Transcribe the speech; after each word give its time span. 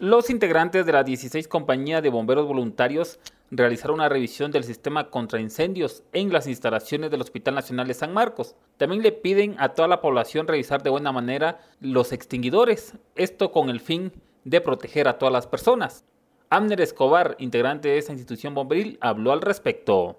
Los 0.00 0.30
integrantes 0.30 0.86
de 0.86 0.92
la 0.92 1.02
16 1.02 1.48
compañía 1.48 2.00
de 2.00 2.08
bomberos 2.08 2.46
voluntarios 2.46 3.18
realizaron 3.50 3.96
una 3.96 4.08
revisión 4.08 4.52
del 4.52 4.62
sistema 4.62 5.10
contra 5.10 5.40
incendios 5.40 6.04
en 6.12 6.32
las 6.32 6.46
instalaciones 6.46 7.10
del 7.10 7.20
Hospital 7.20 7.56
Nacional 7.56 7.88
de 7.88 7.94
San 7.94 8.12
Marcos. 8.14 8.54
También 8.76 9.02
le 9.02 9.10
piden 9.10 9.56
a 9.58 9.70
toda 9.70 9.88
la 9.88 10.00
población 10.00 10.46
revisar 10.46 10.84
de 10.84 10.90
buena 10.90 11.10
manera 11.10 11.58
los 11.80 12.12
extinguidores, 12.12 12.92
esto 13.16 13.50
con 13.50 13.70
el 13.70 13.80
fin 13.80 14.12
de 14.44 14.60
proteger 14.60 15.08
a 15.08 15.18
todas 15.18 15.32
las 15.32 15.48
personas. 15.48 16.04
Amner 16.48 16.80
Escobar, 16.80 17.34
integrante 17.40 17.88
de 17.88 17.98
esa 17.98 18.12
institución 18.12 18.54
bomberil, 18.54 18.98
habló 19.00 19.32
al 19.32 19.40
respecto. 19.40 20.16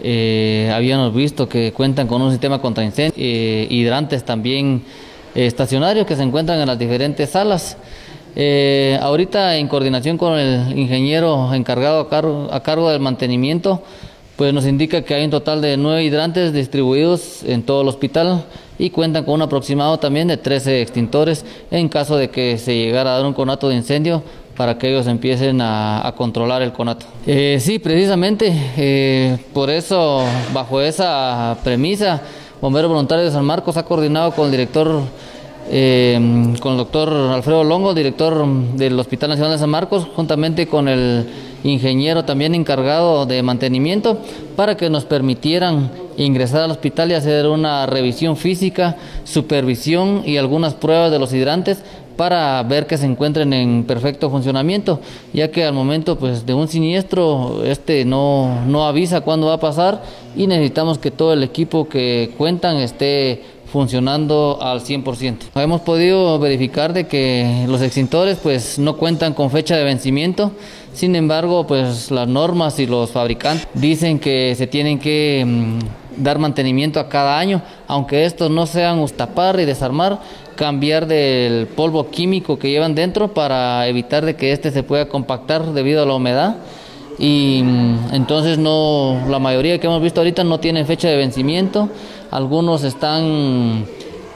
Eh, 0.00 0.70
habíamos 0.72 1.12
visto 1.12 1.48
que 1.48 1.72
cuentan 1.72 2.06
con 2.06 2.22
un 2.22 2.30
sistema 2.30 2.62
contra 2.62 2.84
incendios, 2.84 3.18
eh, 3.18 3.66
hidrantes 3.68 4.24
también 4.24 4.84
eh, 5.34 5.46
estacionarios 5.46 6.06
que 6.06 6.14
se 6.14 6.22
encuentran 6.22 6.60
en 6.60 6.68
las 6.68 6.78
diferentes 6.78 7.30
salas. 7.30 7.76
Eh, 8.36 8.98
ahorita 9.00 9.56
en 9.56 9.68
coordinación 9.68 10.18
con 10.18 10.38
el 10.38 10.76
ingeniero 10.76 11.54
encargado 11.54 12.00
a 12.50 12.62
cargo, 12.62 12.90
del 12.90 13.00
mantenimiento, 13.00 13.82
pues 14.36 14.52
nos 14.52 14.66
indica 14.66 15.02
que 15.02 15.14
hay 15.14 15.24
un 15.24 15.30
total 15.30 15.60
de 15.60 15.76
nueve 15.76 16.02
hidrantes 16.04 16.52
distribuidos 16.52 17.44
en 17.44 17.62
todo 17.62 17.82
el 17.82 17.88
hospital 17.88 18.44
y 18.78 18.90
cuentan 18.90 19.24
con 19.24 19.34
un 19.34 19.42
aproximado 19.42 19.98
también 19.98 20.26
de 20.26 20.36
13 20.36 20.82
extintores 20.82 21.44
en 21.70 21.88
caso 21.88 22.16
de 22.16 22.30
que 22.30 22.58
se 22.58 22.76
llegara 22.76 23.14
a 23.14 23.18
dar 23.18 23.26
un 23.26 23.34
conato 23.34 23.68
de 23.68 23.76
incendio 23.76 24.24
para 24.56 24.78
que 24.78 24.88
ellos 24.88 25.06
empiecen 25.06 25.60
a, 25.60 26.12
controlar 26.16 26.62
el 26.62 26.72
conato. 26.72 27.06
Eh, 27.26 27.58
sí, 27.60 27.78
precisamente, 27.78 28.52
eh, 28.76 29.36
por 29.52 29.70
eso, 29.70 30.24
bajo 30.52 30.80
esa 30.80 31.56
premisa, 31.64 32.20
Bombero 32.60 32.88
Voluntario 32.88 33.24
de 33.24 33.30
San 33.30 33.44
Marcos 33.44 33.76
ha 33.76 33.84
coordinado 33.84 34.32
con 34.32 34.46
el 34.46 34.52
director 34.52 35.02
eh, 35.70 36.54
con 36.60 36.72
el 36.72 36.78
doctor 36.78 37.08
Alfredo 37.12 37.64
Longo, 37.64 37.94
director 37.94 38.46
del 38.76 38.98
Hospital 38.98 39.30
Nacional 39.30 39.52
de 39.52 39.58
San 39.58 39.70
Marcos, 39.70 40.06
juntamente 40.14 40.66
con 40.66 40.88
el 40.88 41.26
ingeniero 41.64 42.24
también 42.24 42.54
encargado 42.54 43.26
de 43.26 43.42
mantenimiento, 43.42 44.18
para 44.56 44.76
que 44.76 44.90
nos 44.90 45.04
permitieran 45.04 45.90
ingresar 46.16 46.62
al 46.62 46.70
hospital 46.70 47.10
y 47.10 47.14
hacer 47.14 47.46
una 47.46 47.86
revisión 47.86 48.36
física, 48.36 48.96
supervisión 49.24 50.22
y 50.26 50.36
algunas 50.36 50.74
pruebas 50.74 51.10
de 51.10 51.18
los 51.18 51.32
hidrantes 51.32 51.82
para 52.16 52.62
ver 52.62 52.86
que 52.86 52.96
se 52.96 53.06
encuentren 53.06 53.52
en 53.52 53.84
perfecto 53.84 54.30
funcionamiento, 54.30 55.00
ya 55.32 55.50
que 55.50 55.64
al 55.64 55.72
momento 55.72 56.18
pues 56.18 56.46
de 56.46 56.54
un 56.54 56.68
siniestro 56.68 57.64
este 57.64 58.04
no, 58.04 58.64
no 58.66 58.86
avisa 58.86 59.22
cuándo 59.22 59.48
va 59.48 59.54
a 59.54 59.60
pasar 59.60 60.02
y 60.36 60.46
necesitamos 60.46 60.98
que 60.98 61.10
todo 61.10 61.32
el 61.32 61.42
equipo 61.42 61.88
que 61.88 62.32
cuentan 62.36 62.76
esté 62.76 63.42
funcionando 63.74 64.60
al 64.62 64.82
100%. 64.82 65.36
Hemos 65.56 65.80
podido 65.80 66.38
verificar 66.38 66.92
de 66.92 67.08
que 67.08 67.64
los 67.66 67.82
extintores 67.82 68.38
pues 68.40 68.78
no 68.78 68.96
cuentan 68.96 69.34
con 69.34 69.50
fecha 69.50 69.76
de 69.76 69.82
vencimiento, 69.82 70.52
sin 70.92 71.16
embargo 71.16 71.66
pues 71.66 72.12
las 72.12 72.28
normas 72.28 72.78
y 72.78 72.86
los 72.86 73.10
fabricantes 73.10 73.66
dicen 73.74 74.20
que 74.20 74.54
se 74.56 74.68
tienen 74.68 75.00
que 75.00 75.42
mm, 75.44 76.22
dar 76.22 76.38
mantenimiento 76.38 77.00
a 77.00 77.08
cada 77.08 77.36
año, 77.36 77.62
aunque 77.88 78.26
estos 78.26 78.48
no 78.48 78.68
sean 78.68 79.00
ustapar 79.00 79.58
y 79.58 79.64
desarmar, 79.64 80.20
cambiar 80.54 81.08
del 81.08 81.66
polvo 81.66 82.10
químico 82.10 82.60
que 82.60 82.70
llevan 82.70 82.94
dentro 82.94 83.34
para 83.34 83.88
evitar 83.88 84.24
de 84.24 84.36
que 84.36 84.52
este 84.52 84.70
se 84.70 84.84
pueda 84.84 85.08
compactar 85.08 85.72
debido 85.72 86.00
a 86.00 86.06
la 86.06 86.14
humedad 86.14 86.58
y 87.18 87.62
mm, 87.62 88.14
entonces 88.14 88.58
no 88.58 89.20
la 89.28 89.38
mayoría 89.38 89.78
que 89.78 89.86
hemos 89.86 90.02
visto 90.02 90.20
ahorita 90.20 90.44
no 90.44 90.60
tienen 90.60 90.86
fecha 90.86 91.08
de 91.08 91.16
vencimiento. 91.16 91.88
Algunos 92.30 92.82
están 92.82 93.84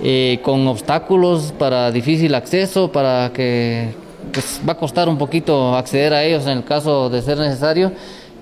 eh, 0.01 0.39
con 0.43 0.67
obstáculos 0.69 1.53
para 1.59 1.91
difícil 1.91 2.35
acceso 2.35 2.93
para 2.93 3.33
que 3.33 3.95
pues, 4.33 4.61
va 4.67 4.75
a 4.75 4.77
costar 4.77 5.09
un 5.09 5.19
poquito 5.19 5.75
acceder 5.75 6.15
a 6.15 6.25
ellos 6.25 6.45
en 6.47 6.59
el 6.59 6.65
caso 6.65 7.11
de 7.11 7.23
ser 7.23 7.39
necesario. 7.39 7.93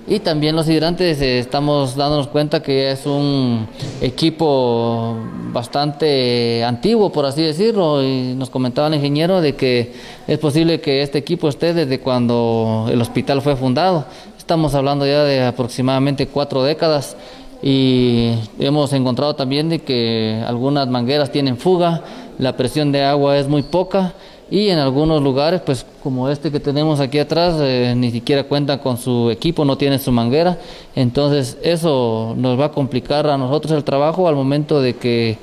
Y 0.09 0.19
también 0.19 0.55
los 0.55 0.69
hidrantes 0.69 1.19
eh, 1.19 1.39
estamos 1.39 1.97
dándonos 1.97 2.27
cuenta 2.29 2.61
que 2.61 2.91
es 2.91 3.05
un 3.05 3.67
equipo 3.99 5.17
bastante 5.51 6.63
antiguo, 6.63 7.11
por 7.11 7.25
así 7.25 7.41
decirlo, 7.41 8.01
y 8.01 8.33
nos 8.33 8.49
comentaba 8.49 8.87
el 8.87 8.93
ingeniero 8.93 9.41
de 9.41 9.55
que 9.55 9.91
es 10.25 10.39
posible 10.39 10.79
que 10.79 11.01
este 11.01 11.17
equipo 11.17 11.49
esté 11.49 11.73
desde 11.73 11.99
cuando 11.99 12.87
el 12.89 13.01
hospital 13.01 13.41
fue 13.41 13.57
fundado. 13.57 14.05
Estamos 14.47 14.75
hablando 14.75 15.05
ya 15.05 15.25
de 15.25 15.43
aproximadamente 15.43 16.25
cuatro 16.25 16.63
décadas 16.63 17.17
y 17.61 18.31
hemos 18.59 18.93
encontrado 18.93 19.35
también 19.35 19.67
de 19.67 19.79
que 19.79 20.41
algunas 20.47 20.87
mangueras 20.87 21.33
tienen 21.33 21.57
fuga, 21.57 22.01
la 22.39 22.55
presión 22.55 22.93
de 22.93 23.03
agua 23.03 23.37
es 23.37 23.49
muy 23.49 23.61
poca 23.63 24.13
y 24.49 24.69
en 24.69 24.79
algunos 24.79 25.21
lugares, 25.21 25.59
pues 25.65 25.85
como 26.01 26.29
este 26.29 26.49
que 26.49 26.61
tenemos 26.61 27.01
aquí 27.01 27.19
atrás, 27.19 27.55
eh, 27.59 27.93
ni 27.97 28.09
siquiera 28.09 28.45
cuenta 28.45 28.77
con 28.77 28.95
su 28.95 29.29
equipo, 29.31 29.65
no 29.65 29.77
tiene 29.77 29.99
su 29.99 30.13
manguera, 30.13 30.57
entonces 30.95 31.57
eso 31.61 32.33
nos 32.37 32.57
va 32.57 32.67
a 32.67 32.71
complicar 32.71 33.27
a 33.27 33.37
nosotros 33.37 33.73
el 33.73 33.83
trabajo 33.83 34.29
al 34.29 34.35
momento 34.35 34.79
de 34.79 34.95
que 34.95 35.37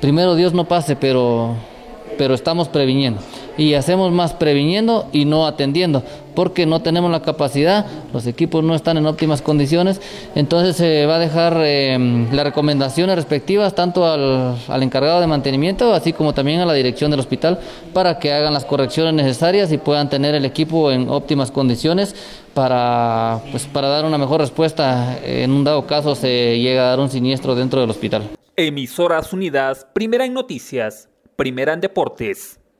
primero 0.00 0.34
Dios 0.34 0.54
no 0.54 0.64
pase, 0.64 0.96
pero, 0.96 1.54
pero 2.18 2.34
estamos 2.34 2.66
previniendo 2.66 3.20
y 3.60 3.74
hacemos 3.74 4.10
más 4.10 4.32
previniendo 4.32 5.06
y 5.12 5.26
no 5.26 5.46
atendiendo, 5.46 6.02
porque 6.34 6.64
no 6.64 6.80
tenemos 6.80 7.10
la 7.10 7.20
capacidad, 7.20 7.84
los 8.10 8.26
equipos 8.26 8.64
no 8.64 8.74
están 8.74 8.96
en 8.96 9.04
óptimas 9.04 9.42
condiciones, 9.42 10.00
entonces 10.34 10.76
se 10.76 11.04
va 11.04 11.16
a 11.16 11.18
dejar 11.18 11.60
em, 11.66 12.32
las 12.32 12.46
recomendaciones 12.46 13.16
respectivas 13.16 13.74
tanto 13.74 14.06
al, 14.06 14.56
al, 14.66 14.82
encargado 14.82 15.20
de 15.20 15.26
mantenimiento, 15.26 15.92
así 15.92 16.14
como 16.14 16.32
también 16.32 16.60
a 16.60 16.64
la 16.64 16.72
dirección 16.72 17.10
del 17.10 17.20
hospital, 17.20 17.60
para 17.92 18.18
que 18.18 18.32
hagan 18.32 18.54
las 18.54 18.64
correcciones 18.64 19.12
necesarias 19.12 19.70
y 19.72 19.76
puedan 19.76 20.08
tener 20.08 20.34
el 20.34 20.46
equipo 20.46 20.90
en 20.90 21.10
óptimas 21.10 21.50
condiciones 21.50 22.16
para, 22.54 23.42
pues, 23.50 23.66
para 23.66 23.88
dar 23.88 24.06
una 24.06 24.16
mejor 24.16 24.40
respuesta 24.40 25.18
en 25.22 25.50
un 25.50 25.64
dado 25.64 25.86
caso 25.86 26.14
se 26.14 26.58
llega 26.58 26.84
a 26.84 26.90
dar 26.90 27.00
un 27.00 27.10
siniestro 27.10 27.54
dentro 27.54 27.82
del 27.82 27.90
hospital. 27.90 28.22
Emisoras 28.56 29.34
Unidas, 29.34 29.86
primera 29.92 30.24
en 30.24 30.32
noticias, 30.32 31.10
primera 31.36 31.74
en 31.74 31.82
deportes. 31.82 32.59